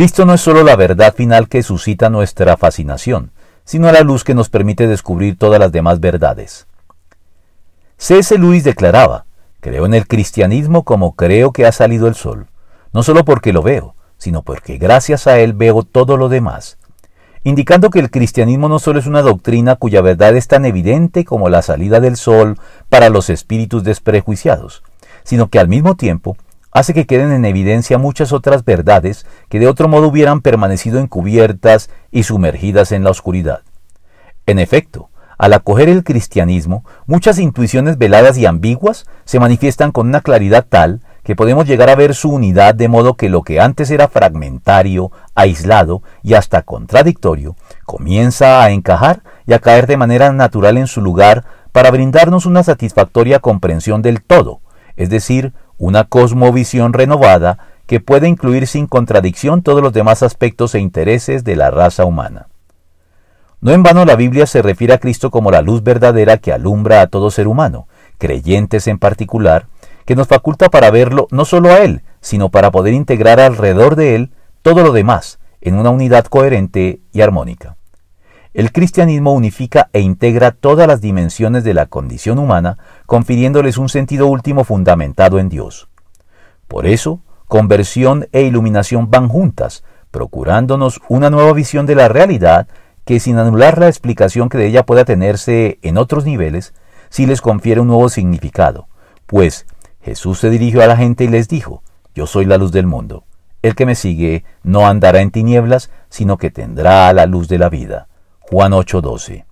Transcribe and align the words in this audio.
Cristo 0.00 0.24
no 0.24 0.32
es 0.32 0.40
sólo 0.40 0.62
la 0.62 0.76
verdad 0.76 1.14
final 1.14 1.46
que 1.46 1.62
suscita 1.62 2.08
nuestra 2.08 2.56
fascinación, 2.56 3.32
sino 3.66 3.92
la 3.92 4.00
luz 4.00 4.24
que 4.24 4.32
nos 4.32 4.48
permite 4.48 4.86
descubrir 4.86 5.36
todas 5.36 5.60
las 5.60 5.72
demás 5.72 6.00
verdades. 6.00 6.66
C.S. 7.98 8.38
Lewis 8.38 8.64
declaraba, 8.64 9.26
creo 9.60 9.84
en 9.84 9.92
el 9.92 10.08
cristianismo 10.08 10.84
como 10.84 11.16
creo 11.16 11.52
que 11.52 11.66
ha 11.66 11.72
salido 11.72 12.08
el 12.08 12.14
sol, 12.14 12.46
no 12.94 13.02
solo 13.02 13.26
porque 13.26 13.52
lo 13.52 13.60
veo, 13.62 13.94
sino 14.16 14.40
porque 14.40 14.78
gracias 14.78 15.26
a 15.26 15.38
él 15.38 15.52
veo 15.52 15.82
todo 15.82 16.16
lo 16.16 16.30
demás, 16.30 16.78
indicando 17.44 17.90
que 17.90 17.98
el 17.98 18.10
cristianismo 18.10 18.70
no 18.70 18.78
solo 18.78 19.00
es 19.00 19.06
una 19.06 19.20
doctrina 19.20 19.76
cuya 19.76 20.00
verdad 20.00 20.34
es 20.34 20.48
tan 20.48 20.64
evidente 20.64 21.26
como 21.26 21.50
la 21.50 21.60
salida 21.60 22.00
del 22.00 22.16
sol 22.16 22.58
para 22.88 23.10
los 23.10 23.28
espíritus 23.28 23.84
desprejuiciados, 23.84 24.82
sino 25.24 25.48
que 25.48 25.58
al 25.58 25.68
mismo 25.68 25.94
tiempo 25.94 26.38
hace 26.72 26.94
que 26.94 27.06
queden 27.06 27.32
en 27.32 27.44
evidencia 27.44 27.98
muchas 27.98 28.32
otras 28.32 28.64
verdades 28.64 29.26
que 29.48 29.58
de 29.58 29.68
otro 29.68 29.88
modo 29.88 30.08
hubieran 30.08 30.40
permanecido 30.40 30.98
encubiertas 30.98 31.90
y 32.10 32.22
sumergidas 32.22 32.92
en 32.92 33.04
la 33.04 33.10
oscuridad. 33.10 33.60
En 34.46 34.58
efecto, 34.58 35.10
al 35.38 35.54
acoger 35.54 35.88
el 35.88 36.04
cristianismo, 36.04 36.84
muchas 37.06 37.38
intuiciones 37.38 37.96
veladas 37.96 38.36
y 38.36 38.44
ambiguas 38.44 39.06
se 39.24 39.40
manifiestan 39.40 39.90
con 39.90 40.08
una 40.08 40.20
claridad 40.20 40.66
tal 40.68 41.00
que 41.24 41.34
podemos 41.34 41.66
llegar 41.66 41.88
a 41.88 41.94
ver 41.94 42.14
su 42.14 42.30
unidad 42.30 42.74
de 42.74 42.88
modo 42.88 43.14
que 43.14 43.30
lo 43.30 43.42
que 43.42 43.60
antes 43.60 43.90
era 43.90 44.08
fragmentario, 44.08 45.12
aislado 45.34 46.02
y 46.22 46.34
hasta 46.34 46.60
contradictorio, 46.60 47.56
comienza 47.86 48.62
a 48.62 48.70
encajar 48.70 49.22
y 49.46 49.54
a 49.54 49.60
caer 49.60 49.86
de 49.86 49.96
manera 49.96 50.32
natural 50.32 50.76
en 50.76 50.86
su 50.86 51.00
lugar 51.00 51.44
para 51.72 51.90
brindarnos 51.90 52.46
una 52.46 52.62
satisfactoria 52.62 53.38
comprensión 53.38 54.02
del 54.02 54.22
todo, 54.22 54.60
es 55.00 55.08
decir, 55.08 55.54
una 55.78 56.04
cosmovisión 56.04 56.92
renovada 56.92 57.56
que 57.86 58.00
puede 58.00 58.28
incluir 58.28 58.66
sin 58.66 58.86
contradicción 58.86 59.62
todos 59.62 59.82
los 59.82 59.94
demás 59.94 60.22
aspectos 60.22 60.74
e 60.74 60.78
intereses 60.78 61.42
de 61.42 61.56
la 61.56 61.70
raza 61.70 62.04
humana. 62.04 62.48
No 63.62 63.72
en 63.72 63.82
vano 63.82 64.04
la 64.04 64.14
Biblia 64.14 64.44
se 64.44 64.60
refiere 64.60 64.92
a 64.92 64.98
Cristo 64.98 65.30
como 65.30 65.50
la 65.50 65.62
luz 65.62 65.82
verdadera 65.82 66.36
que 66.36 66.52
alumbra 66.52 67.00
a 67.00 67.06
todo 67.06 67.30
ser 67.30 67.48
humano, 67.48 67.88
creyentes 68.18 68.88
en 68.88 68.98
particular, 68.98 69.68
que 70.04 70.16
nos 70.16 70.28
faculta 70.28 70.68
para 70.68 70.90
verlo 70.90 71.28
no 71.30 71.46
solo 71.46 71.70
a 71.70 71.78
Él, 71.78 72.02
sino 72.20 72.50
para 72.50 72.70
poder 72.70 72.92
integrar 72.92 73.40
alrededor 73.40 73.96
de 73.96 74.16
Él 74.16 74.32
todo 74.60 74.82
lo 74.82 74.92
demás, 74.92 75.38
en 75.62 75.76
una 75.76 75.88
unidad 75.88 76.26
coherente 76.26 77.00
y 77.10 77.22
armónica. 77.22 77.78
El 78.52 78.72
cristianismo 78.72 79.32
unifica 79.32 79.90
e 79.92 80.00
integra 80.00 80.50
todas 80.50 80.88
las 80.88 81.00
dimensiones 81.00 81.62
de 81.62 81.72
la 81.72 81.86
condición 81.86 82.40
humana, 82.40 82.78
confiriéndoles 83.06 83.78
un 83.78 83.88
sentido 83.88 84.26
último 84.26 84.64
fundamentado 84.64 85.38
en 85.38 85.48
Dios. 85.48 85.88
Por 86.66 86.86
eso, 86.86 87.20
conversión 87.46 88.26
e 88.32 88.42
iluminación 88.42 89.08
van 89.08 89.28
juntas, 89.28 89.84
procurándonos 90.10 91.00
una 91.08 91.30
nueva 91.30 91.52
visión 91.52 91.86
de 91.86 91.94
la 91.94 92.08
realidad 92.08 92.66
que 93.04 93.20
sin 93.20 93.38
anular 93.38 93.78
la 93.78 93.86
explicación 93.86 94.48
que 94.48 94.58
de 94.58 94.66
ella 94.66 94.84
pueda 94.84 95.04
tenerse 95.04 95.78
en 95.82 95.96
otros 95.96 96.24
niveles, 96.24 96.74
sí 97.08 97.26
les 97.26 97.40
confiere 97.40 97.80
un 97.80 97.86
nuevo 97.86 98.08
significado, 98.08 98.88
pues 99.26 99.64
Jesús 100.02 100.40
se 100.40 100.50
dirigió 100.50 100.82
a 100.82 100.88
la 100.88 100.96
gente 100.96 101.22
y 101.22 101.28
les 101.28 101.46
dijo, 101.46 101.84
Yo 102.16 102.26
soy 102.26 102.46
la 102.46 102.58
luz 102.58 102.72
del 102.72 102.86
mundo. 102.88 103.24
El 103.62 103.76
que 103.76 103.86
me 103.86 103.94
sigue 103.94 104.44
no 104.64 104.88
andará 104.88 105.20
en 105.20 105.30
tinieblas, 105.30 105.90
sino 106.08 106.36
que 106.36 106.50
tendrá 106.50 107.12
la 107.12 107.26
luz 107.26 107.46
de 107.46 107.58
la 107.58 107.68
vida. 107.68 108.08
Juan 108.50 108.72
8:12 108.72 109.49